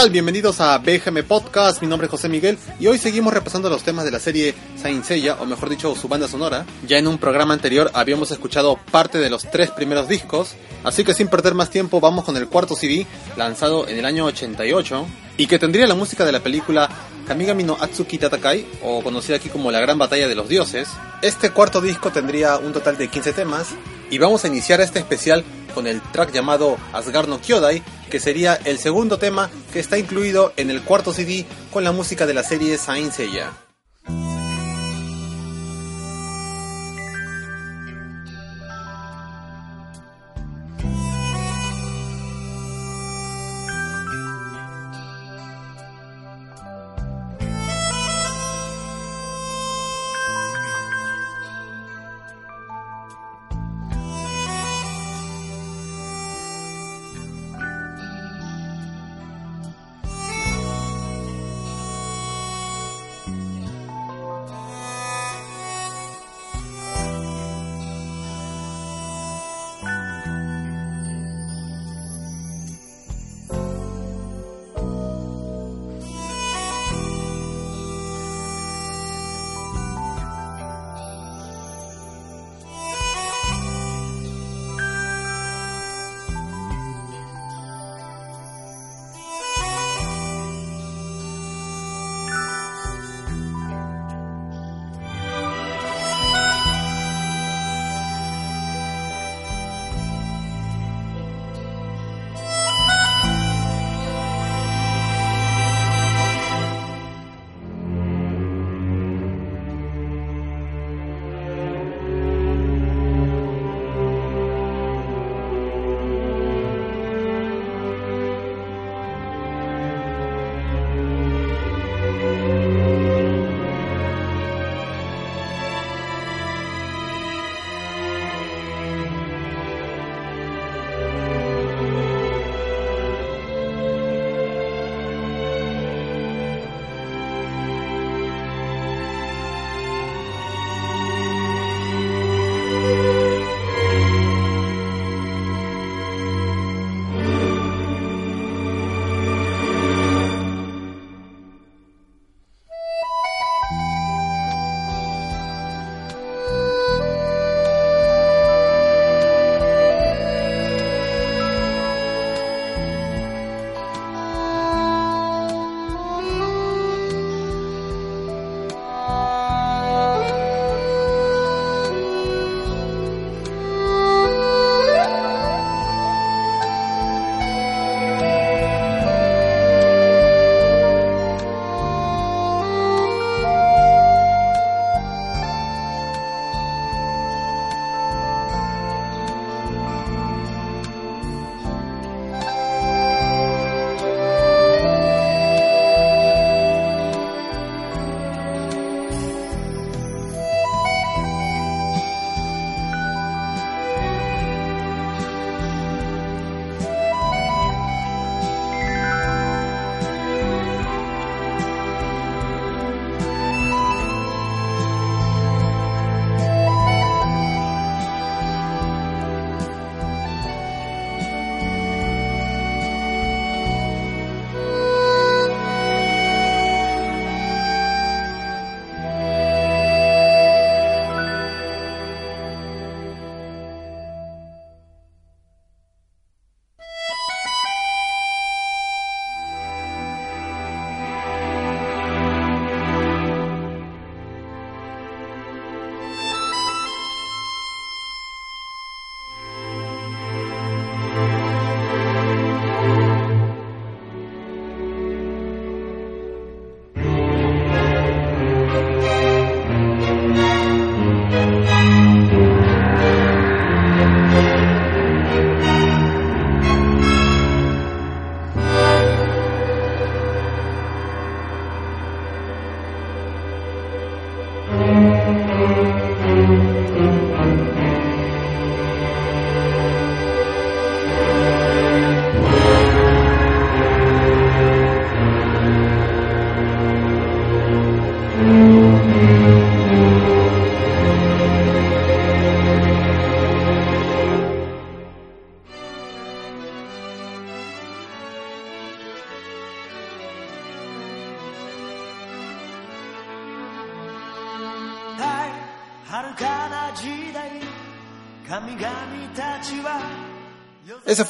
Hey, 0.00 0.04
¿qué 0.04 0.06
tal? 0.06 0.12
Bienvenidos 0.12 0.60
a 0.62 0.78
BGM 0.78 1.24
Podcast. 1.28 1.82
Mi 1.82 1.86
nombre 1.86 2.06
es 2.06 2.10
José 2.10 2.30
Miguel 2.30 2.56
y 2.78 2.86
hoy 2.86 2.96
seguimos 2.96 3.34
repasando 3.34 3.68
los 3.68 3.82
temas 3.82 4.06
de 4.06 4.10
la 4.10 4.18
serie 4.18 4.54
Saint 4.80 5.04
Seiya, 5.04 5.34
o 5.34 5.44
mejor 5.44 5.68
dicho, 5.68 5.94
su 5.94 6.08
banda 6.08 6.26
sonora. 6.26 6.64
Ya 6.86 6.96
en 6.96 7.06
un 7.06 7.18
programa 7.18 7.52
anterior 7.52 7.90
habíamos 7.92 8.30
escuchado 8.30 8.78
parte 8.90 9.18
de 9.18 9.28
los 9.28 9.50
tres 9.50 9.70
primeros 9.70 10.08
discos, 10.08 10.54
así 10.84 11.04
que 11.04 11.12
sin 11.12 11.28
perder 11.28 11.52
más 11.52 11.68
tiempo 11.68 12.00
vamos 12.00 12.24
con 12.24 12.34
el 12.38 12.48
cuarto 12.48 12.76
CD, 12.76 13.06
lanzado 13.36 13.88
en 13.88 13.98
el 13.98 14.06
año 14.06 14.24
88, 14.24 15.06
y 15.36 15.46
que 15.46 15.58
tendría 15.58 15.86
la 15.86 15.94
música 15.94 16.24
de 16.24 16.32
la 16.32 16.40
película 16.40 16.88
Kamigami 17.26 17.64
no 17.64 17.76
Atsuki 17.78 18.16
Tatakai, 18.16 18.66
o 18.82 19.02
conocida 19.02 19.36
aquí 19.36 19.50
como 19.50 19.70
La 19.70 19.80
Gran 19.80 19.98
Batalla 19.98 20.28
de 20.28 20.34
los 20.34 20.48
Dioses. 20.48 20.88
Este 21.20 21.50
cuarto 21.50 21.82
disco 21.82 22.10
tendría 22.10 22.56
un 22.56 22.72
total 22.72 22.96
de 22.96 23.08
15 23.08 23.34
temas, 23.34 23.74
y 24.10 24.16
vamos 24.16 24.44
a 24.44 24.48
iniciar 24.48 24.80
este 24.80 24.98
especial 24.98 25.44
con 25.70 25.86
el 25.86 26.00
track 26.00 26.32
llamado 26.32 26.76
Asgard 26.92 27.28
no 27.28 27.40
Kyodai, 27.40 27.82
que 28.10 28.20
sería 28.20 28.54
el 28.64 28.78
segundo 28.78 29.18
tema 29.18 29.50
que 29.72 29.80
está 29.80 29.98
incluido 29.98 30.52
en 30.56 30.70
el 30.70 30.82
cuarto 30.82 31.12
CD 31.12 31.46
con 31.72 31.84
la 31.84 31.92
música 31.92 32.26
de 32.26 32.34
la 32.34 32.42
serie 32.42 32.76
Saint 32.78 33.12
Seiya. 33.12 33.69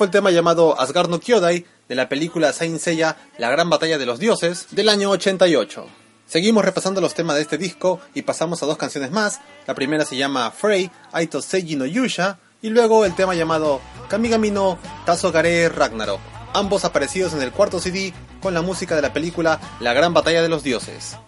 Fue 0.01 0.07
el 0.07 0.11
tema 0.11 0.31
llamado 0.31 0.81
Asgard 0.81 1.11
no 1.11 1.21
Kyodai 1.21 1.67
de 1.87 1.95
la 1.95 2.09
película 2.09 2.55
Saint 2.55 2.81
Seiya 2.81 3.19
La 3.37 3.51
Gran 3.51 3.69
Batalla 3.69 3.99
de 3.99 4.07
los 4.07 4.19
Dioses 4.19 4.69
del 4.71 4.89
año 4.89 5.11
88. 5.11 5.87
Seguimos 6.25 6.65
repasando 6.65 7.03
los 7.03 7.13
temas 7.13 7.37
de 7.37 7.43
este 7.43 7.59
disco 7.59 8.01
y 8.15 8.23
pasamos 8.23 8.63
a 8.63 8.67
dos 8.67 8.79
canciones 8.79 9.11
más. 9.11 9.43
La 9.67 9.75
primera 9.75 10.07
se 10.07 10.17
llama 10.17 10.53
Frey, 10.53 10.91
Aito 11.13 11.43
Seiji 11.43 11.77
no 11.77 11.85
Yusha 11.85 12.39
y 12.63 12.71
luego 12.71 13.05
el 13.05 13.15
tema 13.15 13.35
llamado 13.35 13.83
Kamigami 14.09 14.51
no 14.51 14.79
Tazogare 15.05 15.69
Ragnarok, 15.69 16.21
ambos 16.55 16.87
aparecidos 16.87 17.35
en 17.35 17.43
el 17.43 17.53
cuarto 17.53 17.79
CD 17.79 18.15
con 18.41 18.55
la 18.55 18.63
música 18.63 18.97
de 18.97 19.03
la 19.03 19.13
película 19.13 19.61
La 19.81 19.93
Gran 19.93 20.15
Batalla 20.15 20.41
de 20.41 20.49
los 20.49 20.63
Dioses. 20.63 21.19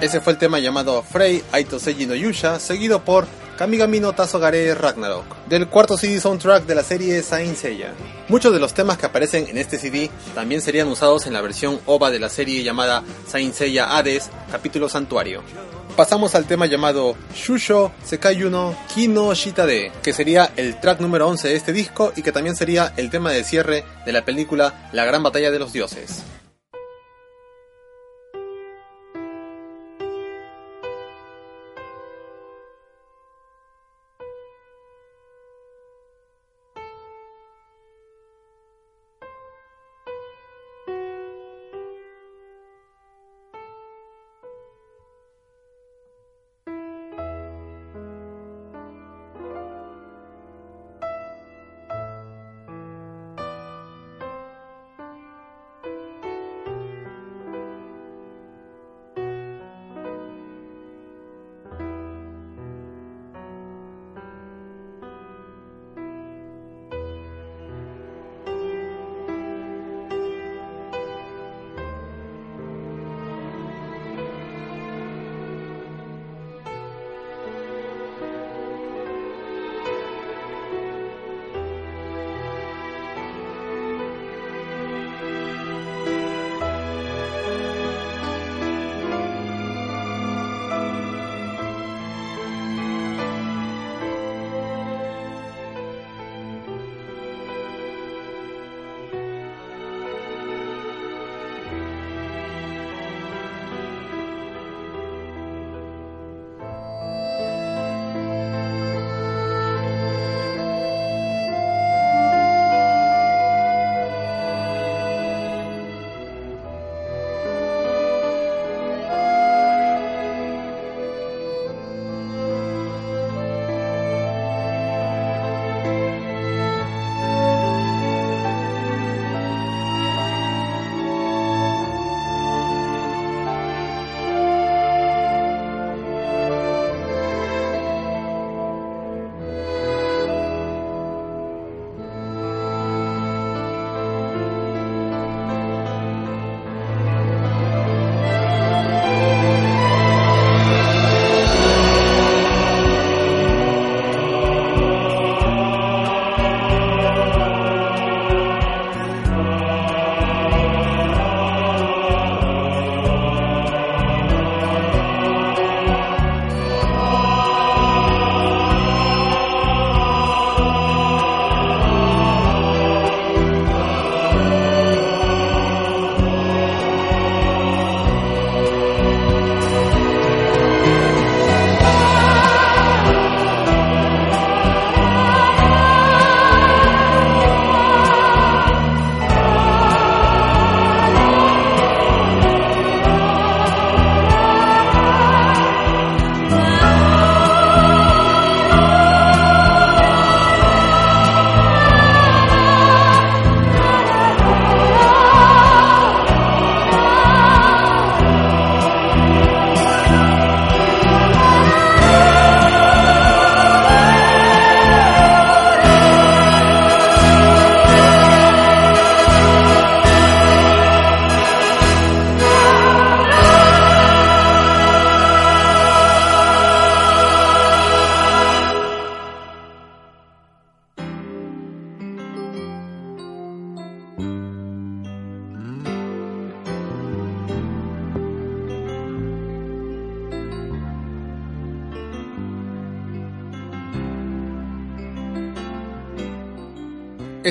Ese 0.00 0.20
fue 0.20 0.32
el 0.32 0.38
tema 0.38 0.60
llamado 0.60 1.02
Frey 1.02 1.42
Aito 1.50 1.80
Seiji 1.80 2.06
no 2.06 2.14
Yusha, 2.14 2.60
seguido 2.60 3.04
por 3.04 3.26
Kamigami 3.56 3.98
no 3.98 4.12
Tazogare 4.12 4.72
Ragnarok, 4.76 5.46
del 5.48 5.66
cuarto 5.66 5.96
CD 5.96 6.20
soundtrack 6.20 6.66
de 6.66 6.76
la 6.76 6.84
serie 6.84 7.20
Saint 7.20 7.56
Seiya. 7.56 7.94
Muchos 8.28 8.52
de 8.52 8.60
los 8.60 8.74
temas 8.74 8.96
que 8.96 9.06
aparecen 9.06 9.48
en 9.48 9.58
este 9.58 9.76
CD 9.76 10.08
también 10.36 10.60
serían 10.60 10.86
usados 10.86 11.26
en 11.26 11.32
la 11.32 11.40
versión 11.40 11.80
OVA 11.86 12.12
de 12.12 12.20
la 12.20 12.28
serie 12.28 12.62
llamada 12.62 13.02
Saint 13.26 13.52
Seiya 13.52 13.96
Hades, 13.96 14.30
capítulo 14.52 14.88
Santuario. 14.88 15.42
Pasamos 15.96 16.36
al 16.36 16.46
tema 16.46 16.66
llamado 16.66 17.16
Shusho 17.34 17.90
Sekayuno 18.04 18.76
Kino 18.94 19.34
Shitade, 19.34 19.90
que 20.00 20.12
sería 20.12 20.52
el 20.54 20.78
track 20.78 21.00
número 21.00 21.26
11 21.26 21.48
de 21.48 21.56
este 21.56 21.72
disco 21.72 22.12
y 22.14 22.22
que 22.22 22.30
también 22.30 22.54
sería 22.54 22.92
el 22.96 23.10
tema 23.10 23.32
de 23.32 23.42
cierre 23.42 23.84
de 24.06 24.12
la 24.12 24.24
película 24.24 24.88
La 24.92 25.04
Gran 25.04 25.24
Batalla 25.24 25.50
de 25.50 25.58
los 25.58 25.72
Dioses. 25.72 26.22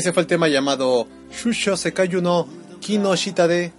Ese 0.08 0.14
fue 0.14 0.22
el 0.22 0.28
tema 0.28 0.48
llamado 0.48 1.06
Shusho 1.34 1.76
Sekayu 1.76 2.22
no 2.22 2.48
Kino 2.80 3.14
Shitade, 3.14 3.74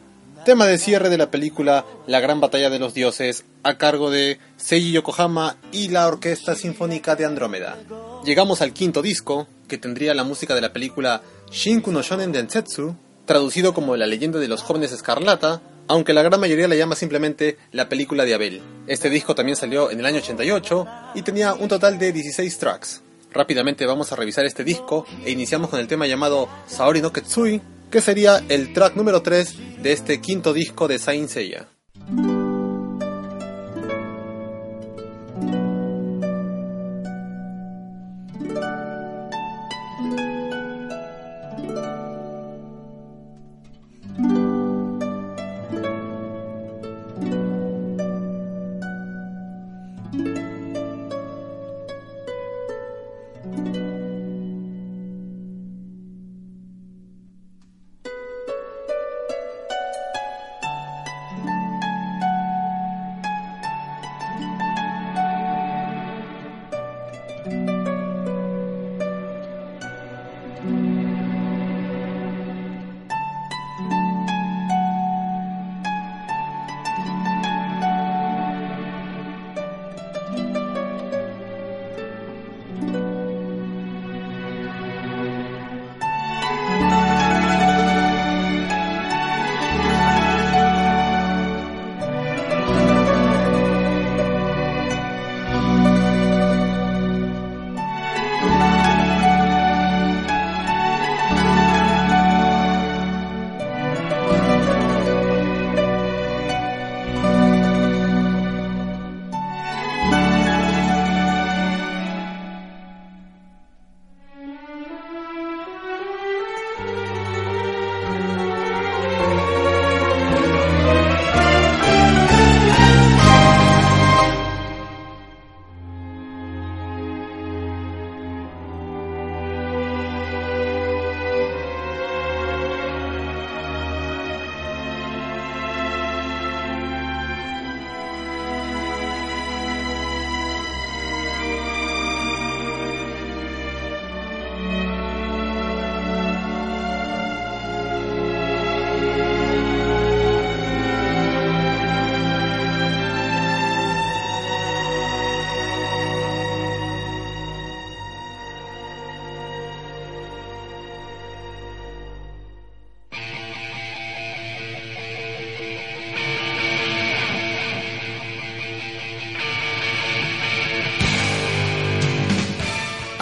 tema 0.44 0.66
de 0.66 0.76
cierre 0.76 1.08
de 1.08 1.16
la 1.16 1.30
película 1.30 1.86
La 2.06 2.20
Gran 2.20 2.38
Batalla 2.38 2.68
de 2.68 2.78
los 2.78 2.92
Dioses, 2.92 3.46
a 3.62 3.78
cargo 3.78 4.10
de 4.10 4.38
Seiji 4.58 4.92
Yokohama 4.92 5.56
y 5.72 5.88
la 5.88 6.06
Orquesta 6.06 6.54
Sinfónica 6.54 7.16
de 7.16 7.24
Andrómeda. 7.24 7.78
Llegamos 8.26 8.60
al 8.60 8.74
quinto 8.74 9.00
disco, 9.00 9.46
que 9.68 9.78
tendría 9.78 10.12
la 10.12 10.22
música 10.22 10.54
de 10.54 10.60
la 10.60 10.74
película 10.74 11.22
Shinku 11.50 11.92
no 11.92 12.02
Shonen 12.02 12.30
Densetsu, 12.30 12.94
traducido 13.24 13.72
como 13.72 13.96
La 13.96 14.06
leyenda 14.06 14.38
de 14.38 14.48
los 14.48 14.60
jóvenes 14.60 14.92
escarlata, 14.92 15.62
aunque 15.86 16.12
la 16.12 16.20
gran 16.20 16.38
mayoría 16.38 16.68
la 16.68 16.76
llama 16.76 16.94
simplemente 16.94 17.56
La 17.72 17.88
película 17.88 18.26
de 18.26 18.34
Abel. 18.34 18.60
Este 18.86 19.08
disco 19.08 19.34
también 19.34 19.56
salió 19.56 19.90
en 19.90 20.00
el 20.00 20.04
año 20.04 20.18
88 20.18 20.86
y 21.14 21.22
tenía 21.22 21.54
un 21.54 21.68
total 21.68 21.98
de 21.98 22.12
16 22.12 22.58
tracks. 22.58 23.02
Rápidamente 23.32 23.86
vamos 23.86 24.12
a 24.12 24.16
revisar 24.16 24.46
este 24.46 24.64
disco 24.64 25.06
e 25.24 25.30
iniciamos 25.30 25.70
con 25.70 25.80
el 25.80 25.86
tema 25.86 26.06
llamado 26.06 26.48
Saori 26.66 27.00
no 27.00 27.12
Ketsui, 27.12 27.60
que 27.90 28.00
sería 28.00 28.42
el 28.48 28.72
track 28.72 28.96
número 28.96 29.22
3 29.22 29.82
de 29.82 29.92
este 29.92 30.20
quinto 30.20 30.52
disco 30.52 30.88
de 30.88 30.98
Saint 30.98 31.28
Seiya. 31.28 31.68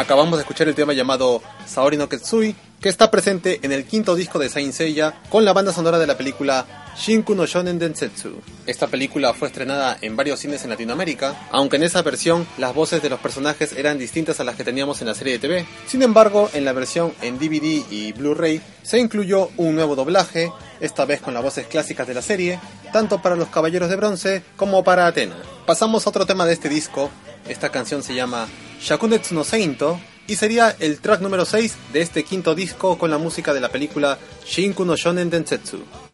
Acabamos 0.06 0.38
de 0.38 0.42
escuchar 0.42 0.68
el 0.68 0.76
tema 0.76 0.92
llamado 0.92 1.42
Saori 1.66 1.96
no 1.96 2.08
Ketsui, 2.08 2.54
que 2.80 2.88
está 2.88 3.10
presente 3.10 3.58
en 3.62 3.72
el 3.72 3.84
quinto 3.84 4.14
disco 4.14 4.38
de 4.38 4.48
Saint 4.48 4.72
Seiya 4.72 5.20
con 5.30 5.44
la 5.44 5.52
banda 5.52 5.72
sonora 5.72 5.98
de 5.98 6.06
la 6.06 6.16
película 6.16 6.64
Shinku 6.96 7.34
no 7.34 7.44
Shonen 7.44 7.80
Densetsu. 7.80 8.40
Esta 8.66 8.86
película 8.86 9.34
fue 9.34 9.48
estrenada 9.48 9.98
en 10.00 10.14
varios 10.14 10.38
cines 10.38 10.62
en 10.62 10.70
Latinoamérica, 10.70 11.48
aunque 11.50 11.74
en 11.74 11.82
esa 11.82 12.02
versión 12.02 12.46
las 12.56 12.72
voces 12.72 13.02
de 13.02 13.10
los 13.10 13.18
personajes 13.18 13.72
eran 13.72 13.98
distintas 13.98 14.38
a 14.38 14.44
las 14.44 14.54
que 14.54 14.62
teníamos 14.62 15.00
en 15.00 15.08
la 15.08 15.14
serie 15.16 15.32
de 15.32 15.38
TV. 15.40 15.66
Sin 15.88 16.04
embargo, 16.04 16.50
en 16.54 16.64
la 16.64 16.72
versión 16.72 17.12
en 17.20 17.40
DVD 17.40 17.84
y 17.90 18.12
Blu-ray 18.12 18.62
se 18.84 19.00
incluyó 19.00 19.50
un 19.56 19.74
nuevo 19.74 19.96
doblaje, 19.96 20.52
esta 20.78 21.04
vez 21.04 21.20
con 21.20 21.34
las 21.34 21.42
voces 21.42 21.66
clásicas 21.66 22.06
de 22.06 22.14
la 22.14 22.22
serie, 22.22 22.60
tanto 22.92 23.20
para 23.20 23.34
los 23.34 23.48
Caballeros 23.48 23.90
de 23.90 23.96
Bronce 23.96 24.44
como 24.56 24.84
para 24.84 25.08
Atena. 25.08 25.34
Pasamos 25.66 26.06
a 26.06 26.10
otro 26.10 26.26
tema 26.26 26.46
de 26.46 26.52
este 26.52 26.68
disco, 26.68 27.10
esta 27.48 27.70
canción 27.70 28.02
se 28.02 28.14
llama 28.14 28.48
Shakunetsu 28.80 29.34
no 29.34 29.44
Seinto 29.44 30.00
y 30.26 30.36
sería 30.36 30.74
el 30.80 30.98
track 30.98 31.20
número 31.20 31.44
6 31.44 31.76
de 31.92 32.00
este 32.00 32.24
quinto 32.24 32.54
disco 32.54 32.98
con 32.98 33.10
la 33.10 33.18
música 33.18 33.54
de 33.54 33.60
la 33.60 33.68
película 33.68 34.18
Shinku 34.44 34.84
no 34.84 34.96
Shonen 34.96 35.30
Densetsu. 35.30 36.05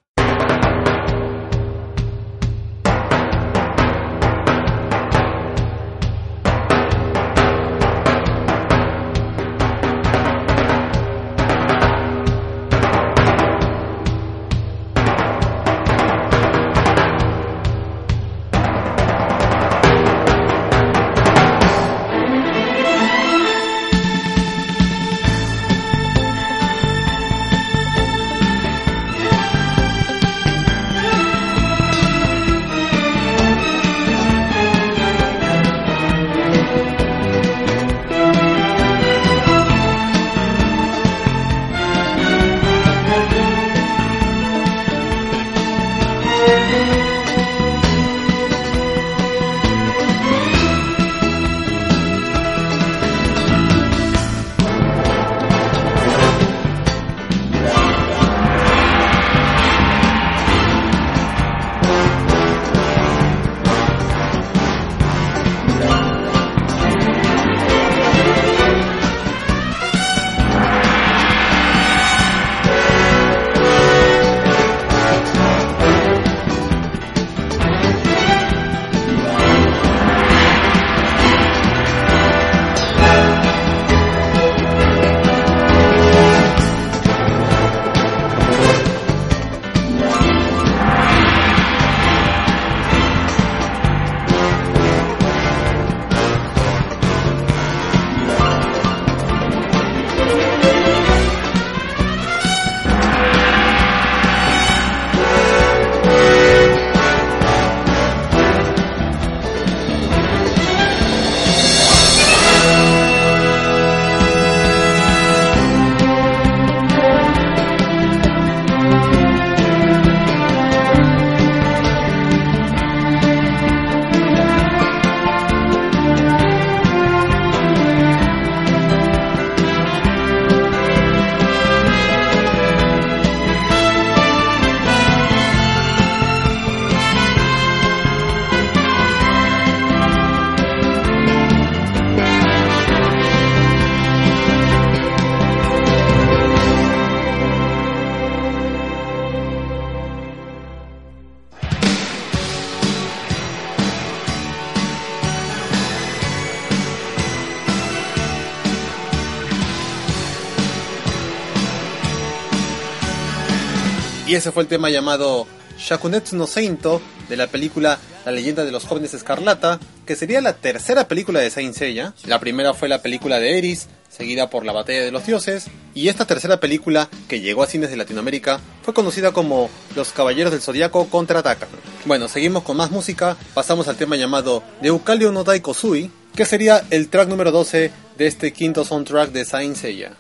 Y 164.33 164.35
ese 164.35 164.51
fue 164.51 164.63
el 164.63 164.69
tema 164.71 164.89
llamado 164.89 165.47
Shakunetsu 165.79 166.37
no 166.37 166.47
Seinto 166.47 167.03
de 167.29 167.37
la 167.37 167.49
película 167.49 167.99
La 168.25 168.33
leyenda 168.33 168.65
de 168.65 168.73
los 168.73 168.87
jóvenes 168.87 169.13
escarlata, 169.13 169.79
que 170.07 170.17
sería 170.17 170.41
la 170.41 170.55
tercera 170.55 171.07
película 171.07 171.39
de 171.39 171.51
Saint 171.51 171.75
Seiya. 171.75 172.15
La 172.25 172.41
primera 172.41 172.73
fue 172.73 172.89
la 172.89 173.03
película 173.03 173.39
de 173.39 173.59
Eris, 173.59 173.89
seguida 174.09 174.49
por 174.49 174.65
La 174.65 174.73
batalla 174.73 175.03
de 175.03 175.11
los 175.11 175.27
dioses, 175.27 175.67
y 175.95 176.09
esta 176.09 176.25
tercera 176.25 176.61
película, 176.61 177.11
que 177.29 177.43
llegó 177.43 177.63
a 177.63 177.67
cines 177.67 177.91
de 177.91 177.99
Latinoamérica, 177.99 178.59
fue 178.81 178.95
conocida 178.95 179.33
como 179.33 179.69
Los 179.95 180.13
Caballeros 180.13 180.53
del 180.53 180.63
Zodiaco 180.63 181.11
contraatacan. 181.11 181.69
Bueno, 182.07 182.27
seguimos 182.27 182.63
con 182.63 182.79
más 182.79 182.91
música, 182.91 183.37
pasamos 183.53 183.87
al 183.87 183.97
tema 183.97 184.17
llamado 184.17 184.63
De 184.81 184.89
Eucalio 184.89 185.31
no 185.31 185.45
Dai 185.45 185.61
Kosui, 185.61 186.11
que 186.35 186.47
sería 186.47 186.83
el 186.89 187.11
track 187.11 187.29
número 187.29 187.53
12 187.53 187.91
de 188.17 188.27
este 188.27 188.55
quinto 188.55 188.87
soundtrack 188.87 189.31
de 189.31 189.45
Saint 189.45 189.77
Seiya. 189.77 190.17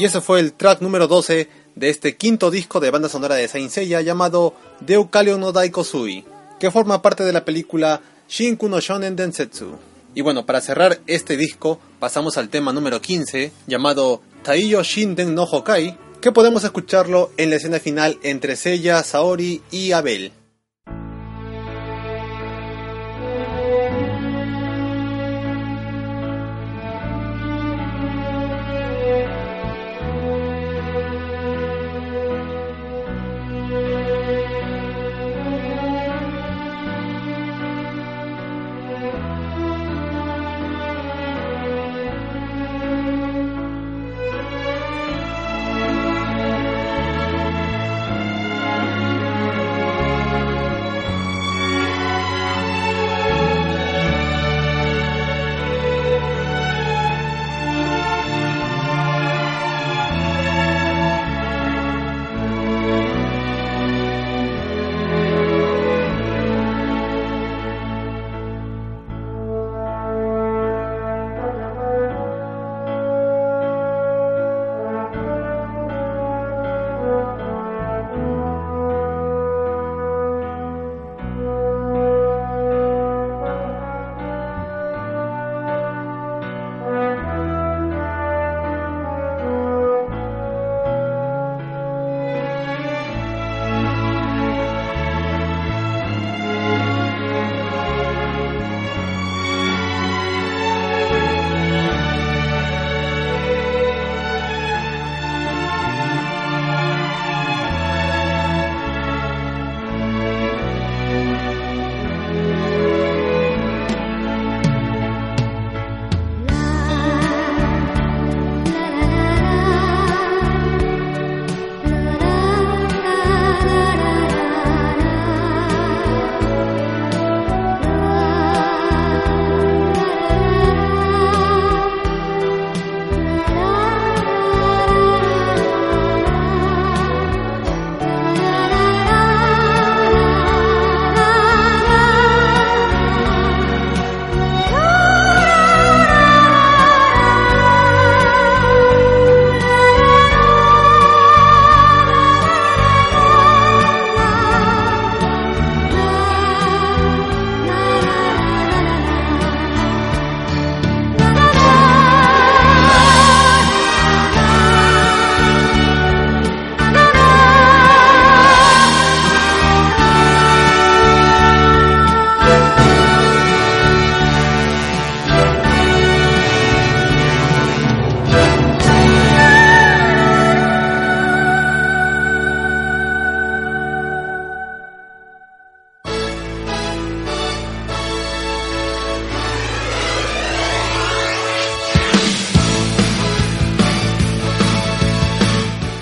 Y 0.00 0.06
ese 0.06 0.22
fue 0.22 0.40
el 0.40 0.54
track 0.54 0.80
número 0.80 1.08
12 1.08 1.46
de 1.74 1.90
este 1.90 2.16
quinto 2.16 2.50
disco 2.50 2.80
de 2.80 2.90
banda 2.90 3.10
sonora 3.10 3.34
de 3.34 3.46
Saint 3.48 3.70
Seiya 3.70 4.00
llamado 4.00 4.54
Deukaleo 4.80 5.36
no 5.36 5.52
Daikosui, 5.52 6.24
que 6.58 6.70
forma 6.70 7.02
parte 7.02 7.22
de 7.22 7.34
la 7.34 7.44
película 7.44 8.00
Shinku 8.26 8.70
no 8.70 8.80
Shonen 8.80 9.14
Densetsu. 9.14 9.76
Y 10.14 10.22
bueno, 10.22 10.46
para 10.46 10.62
cerrar 10.62 11.00
este 11.06 11.36
disco, 11.36 11.78
pasamos 11.98 12.38
al 12.38 12.48
tema 12.48 12.72
número 12.72 13.02
15, 13.02 13.52
llamado 13.66 14.22
Taiyo 14.42 14.82
Shinden 14.82 15.34
no 15.34 15.42
Hokai, 15.42 15.98
que 16.22 16.32
podemos 16.32 16.64
escucharlo 16.64 17.30
en 17.36 17.50
la 17.50 17.56
escena 17.56 17.78
final 17.78 18.18
entre 18.22 18.56
Seiya, 18.56 19.02
Saori 19.02 19.60
y 19.70 19.92
Abel. 19.92 20.32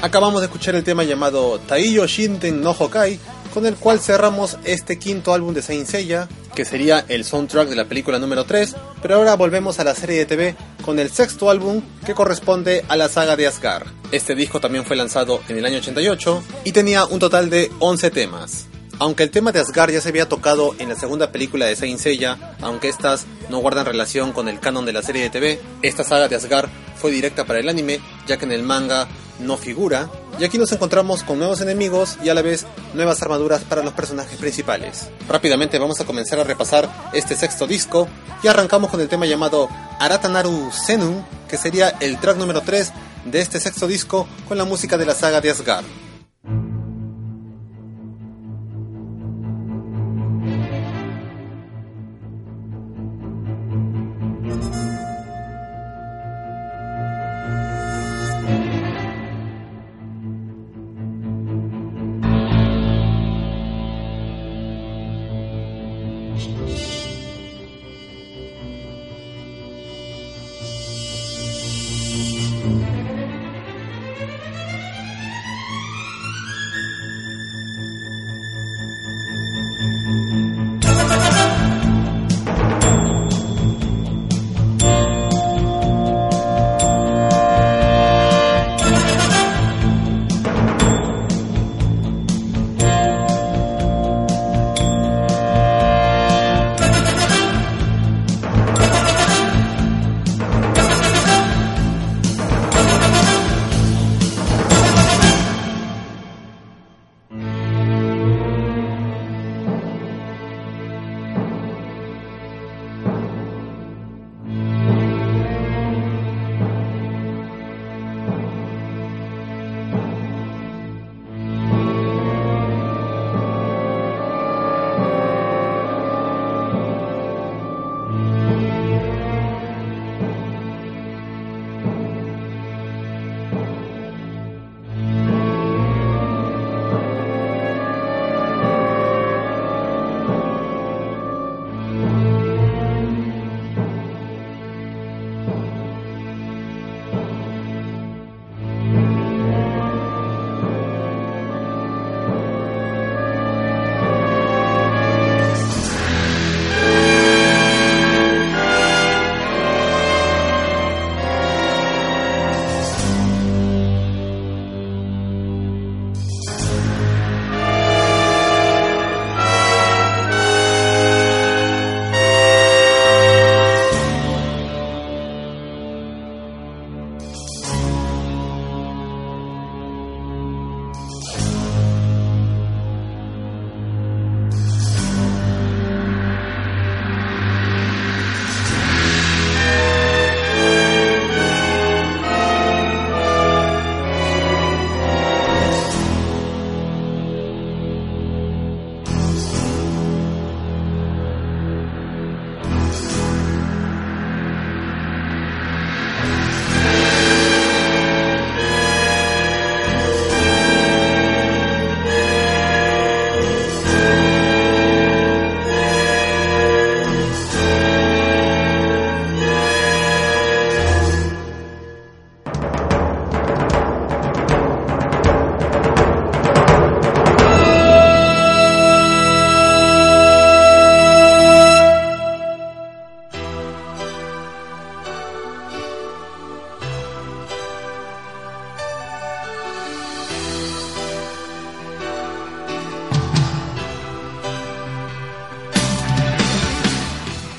Acabamos 0.08 0.40
de 0.40 0.46
escuchar 0.46 0.74
el 0.74 0.84
tema 0.84 1.04
llamado 1.04 1.58
Taiyo 1.58 2.06
Shinten 2.06 2.62
no 2.62 2.70
Hokai, 2.70 3.20
con 3.52 3.66
el 3.66 3.76
cual 3.76 4.00
cerramos 4.00 4.56
este 4.64 4.98
quinto 4.98 5.34
álbum 5.34 5.52
de 5.52 5.60
Saint 5.60 5.86
Seiya, 5.86 6.30
que 6.54 6.64
sería 6.64 7.04
el 7.08 7.26
soundtrack 7.26 7.68
de 7.68 7.76
la 7.76 7.84
película 7.84 8.18
número 8.18 8.44
3, 8.44 8.74
pero 9.02 9.16
ahora 9.16 9.36
volvemos 9.36 9.80
a 9.80 9.84
la 9.84 9.94
serie 9.94 10.16
de 10.16 10.24
TV 10.24 10.56
con 10.82 10.98
el 10.98 11.10
sexto 11.10 11.50
álbum 11.50 11.82
que 12.06 12.14
corresponde 12.14 12.86
a 12.88 12.96
la 12.96 13.10
saga 13.10 13.36
de 13.36 13.48
Asgard. 13.48 13.86
Este 14.10 14.34
disco 14.34 14.60
también 14.60 14.86
fue 14.86 14.96
lanzado 14.96 15.42
en 15.46 15.58
el 15.58 15.66
año 15.66 15.76
88 15.76 16.42
y 16.64 16.72
tenía 16.72 17.04
un 17.04 17.18
total 17.18 17.50
de 17.50 17.70
11 17.78 18.10
temas. 18.10 18.67
Aunque 19.00 19.22
el 19.22 19.30
tema 19.30 19.52
de 19.52 19.60
Asgard 19.60 19.92
ya 19.92 20.00
se 20.00 20.08
había 20.08 20.28
tocado 20.28 20.74
en 20.80 20.88
la 20.88 20.96
segunda 20.96 21.30
película 21.30 21.66
de 21.66 21.76
Saint 21.76 22.00
Seiya, 22.00 22.56
aunque 22.60 22.88
estas 22.88 23.26
no 23.48 23.58
guardan 23.58 23.86
relación 23.86 24.32
con 24.32 24.48
el 24.48 24.58
canon 24.58 24.84
de 24.86 24.92
la 24.92 25.02
serie 25.02 25.22
de 25.22 25.30
TV, 25.30 25.60
esta 25.82 26.02
saga 26.02 26.26
de 26.26 26.34
Asgard 26.34 26.68
fue 26.96 27.12
directa 27.12 27.44
para 27.44 27.60
el 27.60 27.68
anime, 27.68 28.00
ya 28.26 28.38
que 28.38 28.44
en 28.44 28.50
el 28.50 28.64
manga 28.64 29.06
no 29.38 29.56
figura, 29.56 30.10
y 30.40 30.44
aquí 30.44 30.58
nos 30.58 30.72
encontramos 30.72 31.22
con 31.22 31.38
nuevos 31.38 31.60
enemigos 31.60 32.18
y 32.24 32.28
a 32.28 32.34
la 32.34 32.42
vez 32.42 32.66
nuevas 32.92 33.22
armaduras 33.22 33.62
para 33.62 33.84
los 33.84 33.92
personajes 33.92 34.36
principales. 34.36 35.10
Rápidamente 35.28 35.78
vamos 35.78 36.00
a 36.00 36.04
comenzar 36.04 36.40
a 36.40 36.44
repasar 36.44 36.90
este 37.12 37.36
sexto 37.36 37.68
disco 37.68 38.08
y 38.42 38.48
arrancamos 38.48 38.90
con 38.90 39.00
el 39.00 39.08
tema 39.08 39.26
llamado 39.26 39.68
Aratanaru 40.00 40.72
Senu, 40.72 41.24
que 41.48 41.56
sería 41.56 41.90
el 42.00 42.18
track 42.18 42.36
número 42.36 42.62
3 42.62 42.92
de 43.26 43.40
este 43.40 43.60
sexto 43.60 43.86
disco 43.86 44.26
con 44.48 44.58
la 44.58 44.64
música 44.64 44.98
de 44.98 45.06
la 45.06 45.14
saga 45.14 45.40
de 45.40 45.50
Asgard. 45.50 45.84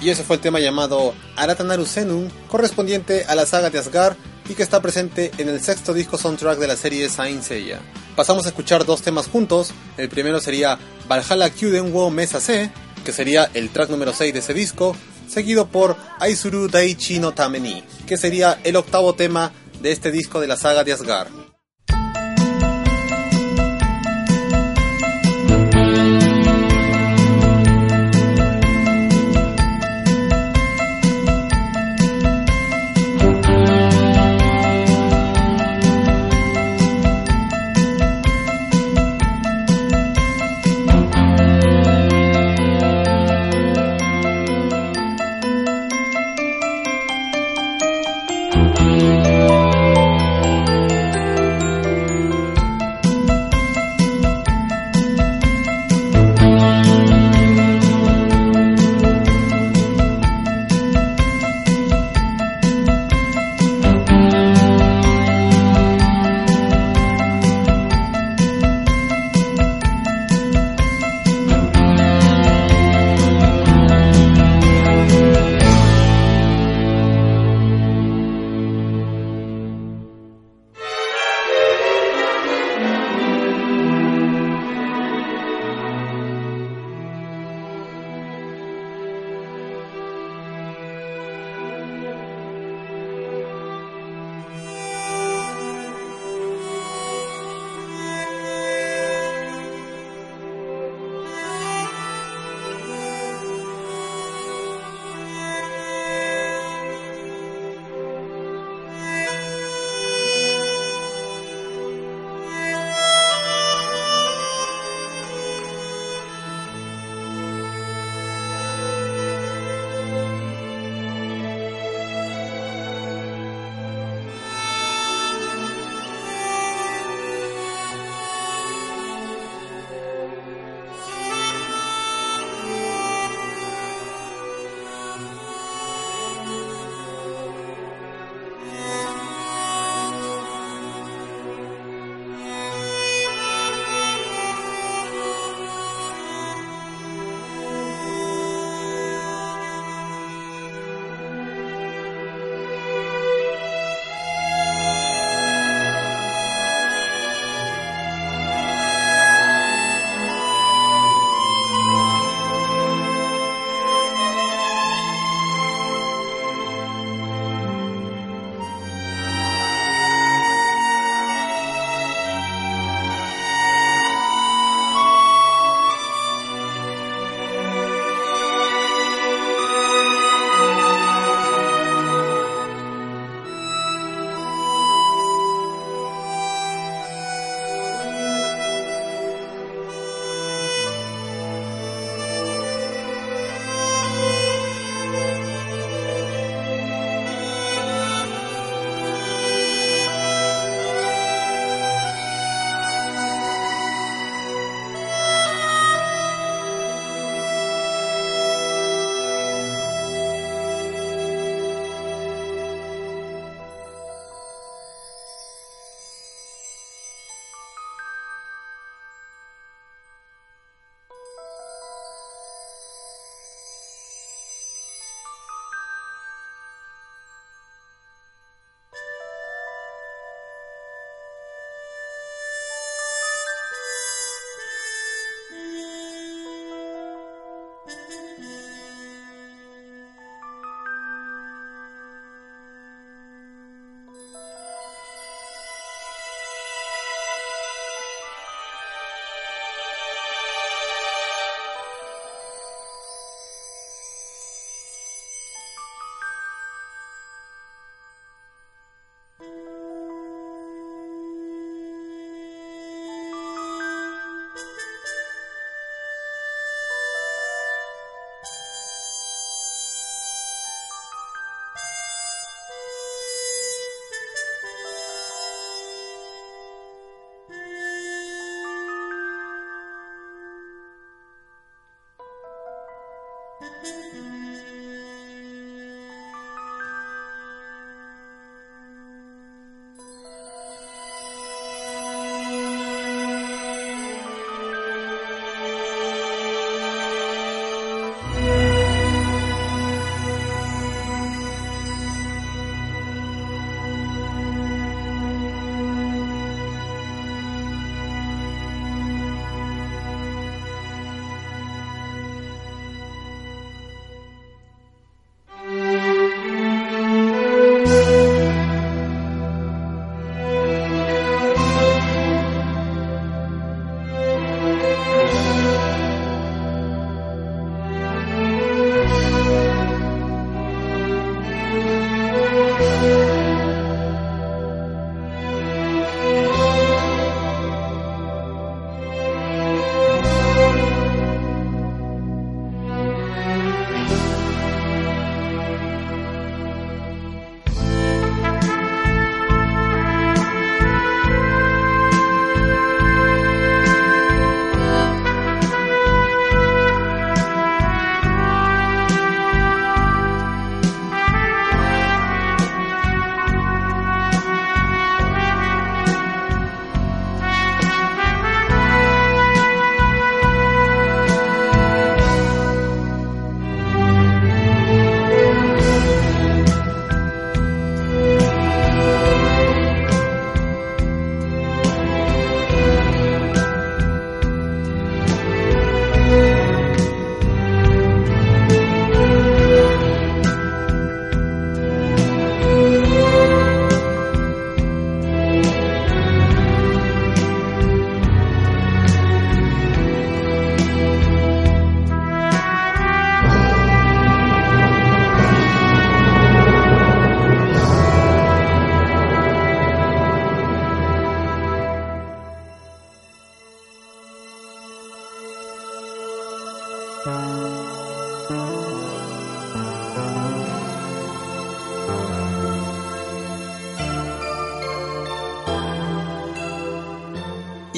Y 0.10 0.12
ese 0.12 0.24
fue 0.24 0.38
el 0.38 0.42
tema 0.42 0.60
llamado 0.60 1.14
Aratanaru 1.36 1.86
Senun, 1.86 2.32
correspondiente 2.50 3.26
a 3.26 3.36
la 3.36 3.46
saga 3.46 3.70
de 3.70 3.78
Asgard 3.78 4.16
y 4.50 4.56
que 4.56 4.64
está 4.64 4.82
presente 4.82 5.30
en 5.38 5.50
el 5.50 5.62
sexto 5.62 5.94
disco 5.94 6.18
soundtrack 6.18 6.58
de 6.58 6.66
la 6.66 6.76
serie 6.76 7.08
Saint 7.10 7.44
Seiya. 7.44 7.80
Pasamos 8.16 8.48
a 8.48 8.50
escuchar 8.50 8.86
dos 8.86 9.04
temas 9.04 9.28
juntos, 9.28 9.72
el 9.98 10.10
primero 10.10 10.40
sería 10.40 10.80
Valhalla 11.08 11.52
Kyuden 11.52 11.94
wo 11.94 12.10
Mesase, 12.10 12.72
que 13.06 13.12
sería 13.12 13.52
el 13.54 13.70
track 13.70 13.92
número 13.92 14.12
6 14.12 14.34
de 14.34 14.40
ese 14.40 14.56
disco, 14.56 14.96
seguido 15.28 15.68
por 15.68 15.96
Aizuru 16.20 16.70
Daichi 16.70 17.20
no 17.20 17.36
Tameni, 17.36 17.84
que 18.08 18.18
sería 18.18 18.60
el 18.64 18.78
octavo 18.78 19.14
tema 19.14 19.52
de 19.80 19.92
este 19.92 20.10
disco 20.10 20.40
de 20.40 20.48
la 20.48 20.58
saga 20.58 20.84
de 20.84 20.94
Asgard. 20.94 21.39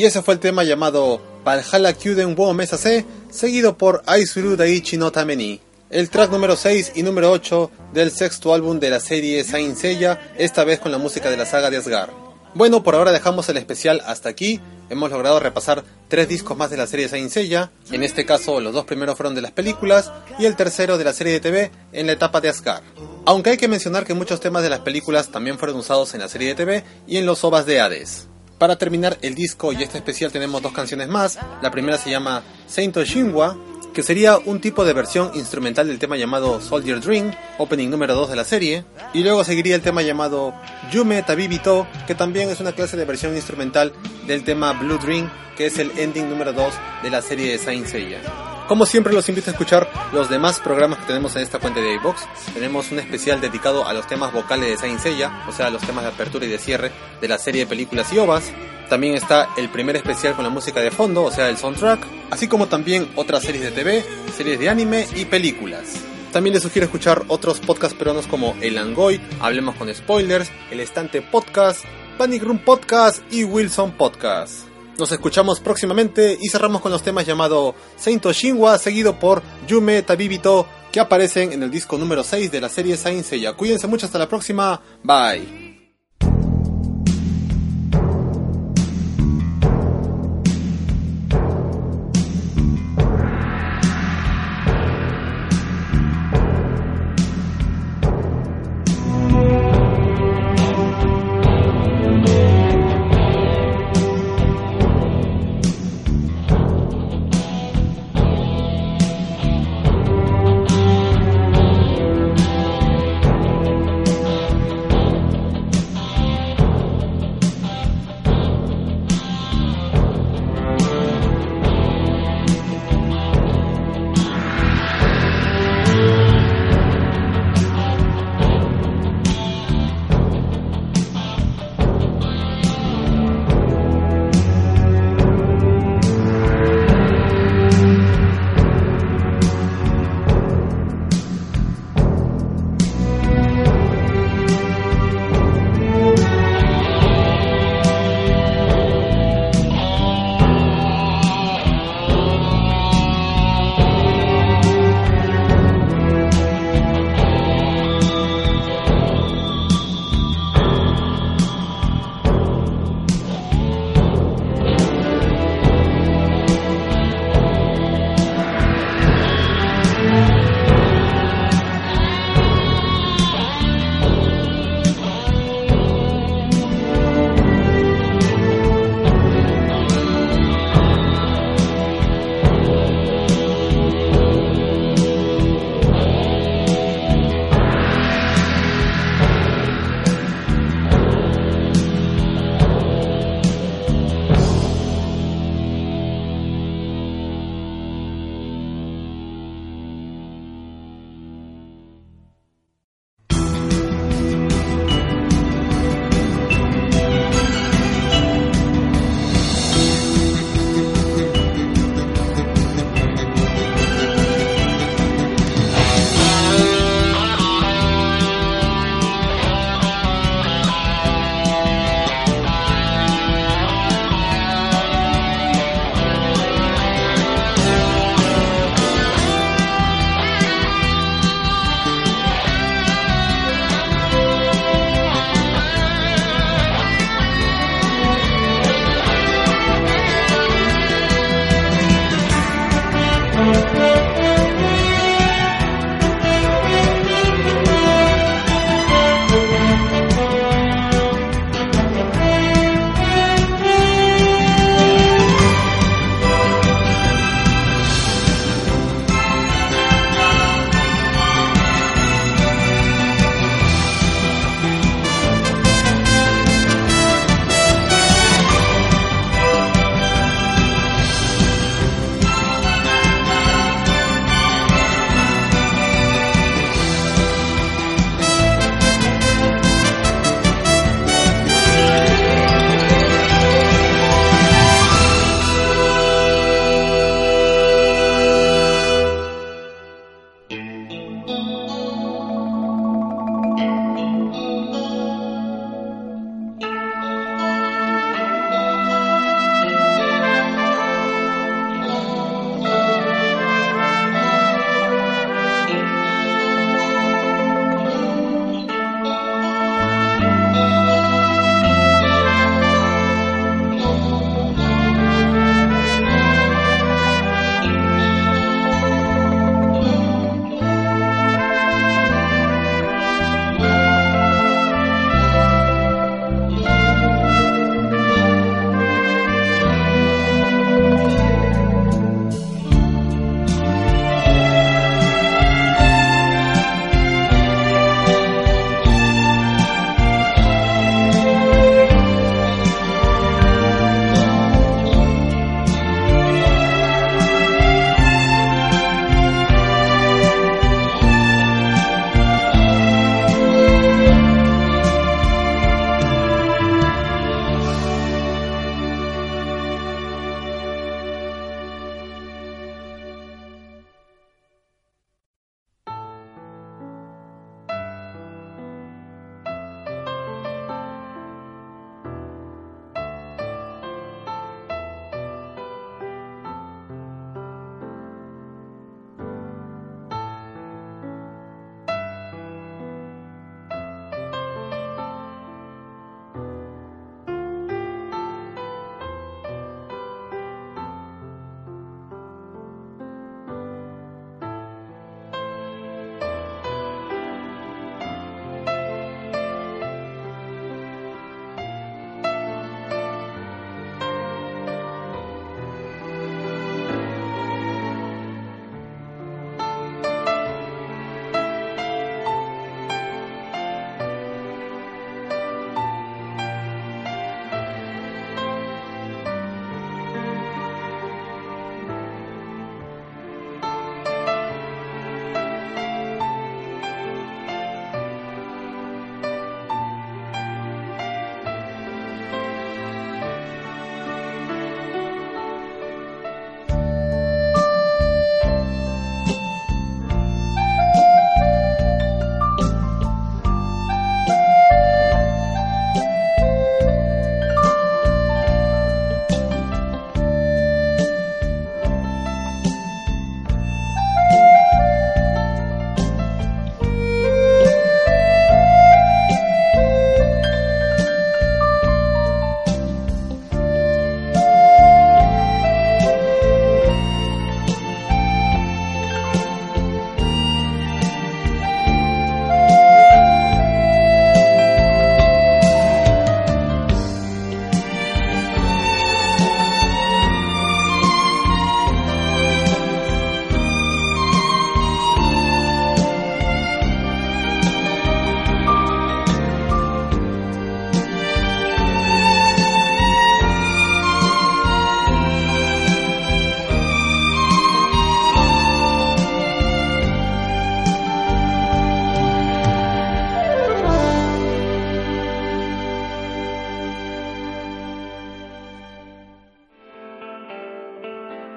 Y 0.02 0.06
ese 0.06 0.24
fue 0.24 0.34
el 0.34 0.40
tema 0.40 0.64
llamado 0.64 1.22
Valhalla 1.46 1.94
Kyuden 1.94 2.34
wo 2.36 2.52
Mesase, 2.56 3.06
seguido 3.30 3.78
por 3.78 4.02
Aizuru 4.08 4.56
Daichi 4.56 4.98
no 4.98 5.12
Tameni. 5.12 5.62
El 5.92 6.10
track 6.10 6.32
número 6.32 6.56
6 6.56 6.94
y 6.96 7.04
número 7.04 7.30
8 7.30 7.70
del 7.94 8.10
sexto 8.10 8.52
álbum 8.52 8.80
de 8.80 8.90
la 8.90 9.00
serie 9.00 9.44
Saint 9.44 9.78
Seiya, 9.78 10.34
esta 10.40 10.64
vez 10.64 10.80
con 10.80 10.92
la 10.92 10.98
música 10.98 11.30
de 11.30 11.38
la 11.38 11.46
saga 11.46 11.70
de 11.70 11.78
Asgard. 11.78 12.10
Bueno, 12.56 12.82
por 12.82 12.96
ahora 12.96 13.12
dejamos 13.12 13.48
el 13.50 13.58
especial 13.58 14.02
hasta 14.04 14.28
aquí. 14.28 14.60
Hemos 14.90 15.12
logrado 15.12 15.40
repasar 15.40 15.84
tres 16.08 16.28
discos 16.28 16.58
más 16.58 16.72
de 16.72 16.78
la 16.78 16.88
serie 16.88 17.08
Saint 17.08 17.30
Seiya. 17.30 17.70
En 17.92 18.02
este 18.02 18.26
caso, 18.26 18.60
los 18.60 18.74
dos 18.74 18.86
primeros 18.86 19.16
fueron 19.16 19.36
de 19.36 19.42
las 19.42 19.52
películas 19.52 20.12
y 20.40 20.48
el 20.48 20.56
tercero 20.56 20.98
de 20.98 21.04
la 21.04 21.14
serie 21.14 21.34
de 21.34 21.42
TV 21.42 21.72
en 21.94 22.08
la 22.08 22.14
etapa 22.14 22.42
de 22.42 22.50
Asgard. 22.50 22.82
Aunque 23.28 23.52
hay 23.52 23.58
que 23.58 23.68
mencionar 23.68 24.08
que 24.08 24.16
muchos 24.16 24.40
temas 24.40 24.64
de 24.64 24.70
las 24.70 24.80
películas 24.80 25.30
también 25.30 25.60
fueron 25.60 25.78
usados 25.78 26.16
en 26.16 26.22
la 26.22 26.28
serie 26.28 26.48
de 26.48 26.56
TV 26.56 26.84
y 27.06 27.18
en 27.18 27.28
los 27.28 27.44
OVAs 27.44 27.68
de 27.68 27.80
Hades. 27.80 28.32
Para 28.62 28.76
terminar 28.76 29.18
el 29.24 29.34
disco 29.34 29.74
y 29.74 29.82
este 29.82 29.98
especial 29.98 30.32
tenemos 30.32 30.62
dos 30.62 30.72
canciones 30.72 31.08
más. 31.08 31.40
La 31.64 31.72
primera 31.72 31.98
se 31.98 32.12
llama 32.12 32.44
Saint 32.68 32.96
Shinwa, 32.96 33.58
que 33.92 34.04
sería 34.04 34.38
un 34.38 34.62
tipo 34.62 34.86
de 34.86 34.94
versión 34.94 35.32
instrumental 35.34 35.88
del 35.88 35.98
tema 35.98 36.16
llamado 36.16 36.62
Soldier 36.62 37.02
Dream, 37.02 37.32
opening 37.58 37.90
número 37.90 38.14
2 38.14 38.30
de 38.30 38.36
la 38.36 38.44
serie, 38.44 38.86
y 39.16 39.24
luego 39.24 39.44
seguiría 39.44 39.74
el 39.74 39.82
tema 39.82 40.04
llamado 40.04 40.54
Yume 40.92 41.24
Tabibito, 41.24 41.88
que 42.06 42.14
también 42.14 42.52
es 42.52 42.60
una 42.60 42.74
clase 42.74 42.98
de 42.98 43.06
versión 43.06 43.36
instrumental 43.36 43.94
del 44.28 44.44
tema 44.44 44.74
Blue 44.74 45.00
Dream, 45.00 45.28
que 45.58 45.66
es 45.66 45.80
el 45.80 45.90
ending 45.98 46.30
número 46.30 46.54
2 46.54 46.72
de 47.02 47.10
la 47.10 47.24
serie 47.24 47.54
de 47.54 47.58
Saint 47.58 47.88
Seiya. 47.88 48.51
Como 48.72 48.86
siempre 48.86 49.12
los 49.12 49.28
invito 49.28 49.50
a 49.50 49.52
escuchar 49.52 49.92
los 50.14 50.30
demás 50.30 50.62
programas 50.62 51.00
que 51.00 51.08
tenemos 51.08 51.36
en 51.36 51.42
esta 51.42 51.60
cuenta 51.60 51.82
de 51.82 51.94
iVox. 51.96 52.22
Tenemos 52.54 52.90
un 52.94 53.00
especial 53.00 53.42
dedicado 53.42 53.86
a 53.86 53.92
los 53.92 54.08
temas 54.08 54.32
vocales 54.32 54.70
de 54.70 54.78
Saint 54.78 54.98
Seiya, 54.98 55.44
o 55.50 55.52
sea, 55.52 55.70
los 55.70 55.82
temas 55.82 56.06
de 56.06 56.12
apertura 56.12 56.46
y 56.46 56.50
de 56.50 56.58
cierre 56.58 56.90
de 57.20 57.28
la 57.28 57.38
serie 57.38 57.66
de 57.66 57.68
películas 57.68 58.14
y 58.14 58.18
ovas. 58.18 58.50
También 58.90 59.16
está 59.16 59.50
el 59.58 59.68
primer 59.68 59.98
especial 59.98 60.36
con 60.36 60.46
la 60.46 60.50
música 60.50 60.80
de 60.80 60.90
fondo, 60.90 61.24
o 61.24 61.32
sea, 61.32 61.50
el 61.50 61.58
soundtrack, 61.58 62.08
así 62.30 62.48
como 62.48 62.68
también 62.68 63.10
otras 63.18 63.44
series 63.44 63.62
de 63.62 63.72
TV, 63.72 64.06
series 64.38 64.58
de 64.58 64.70
anime 64.70 65.06
y 65.18 65.26
películas. 65.26 65.96
También 66.32 66.54
les 66.54 66.64
sugiero 66.64 66.86
escuchar 66.86 67.26
otros 67.28 67.60
podcasts 67.60 67.98
peruanos 67.98 68.26
como 68.26 68.56
El 68.62 68.78
Angoy, 68.78 69.20
Hablemos 69.42 69.76
con 69.76 69.94
Spoilers, 69.94 70.50
El 70.72 70.80
Estante 70.80 71.22
Podcast, 71.22 71.84
Panic 72.18 72.42
Room 72.42 72.60
Podcast 72.60 73.22
y 73.34 73.44
Wilson 73.44 73.92
Podcast. 73.98 74.71
Nos 74.98 75.12
escuchamos 75.12 75.60
próximamente 75.60 76.38
y 76.40 76.50
cerramos 76.50 76.82
con 76.82 76.92
los 76.92 77.02
temas 77.02 77.26
llamado 77.26 77.74
Saint 77.98 78.26
Shinwa, 78.26 78.78
seguido 78.78 79.18
por 79.20 79.42
Yume 79.68 80.02
Tabibito, 80.04 80.68
que 80.92 81.00
aparecen 81.00 81.54
en 81.54 81.64
el 81.64 81.72
disco 81.72 81.98
número 81.98 82.24
6 82.24 82.52
de 82.52 82.62
la 82.62 82.70
serie 82.70 82.98
Saint 82.98 83.24
Seiya. 83.24 83.54
Cuídense 83.54 83.88
mucho, 83.88 84.06
hasta 84.06 84.20
la 84.20 84.28
próxima. 84.30 84.82
Bye. 85.04 85.71